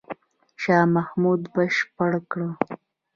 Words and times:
شاه 0.61 0.85
محمود 0.95 1.41
بشپړ 1.53 2.11
کړ. 2.31 2.41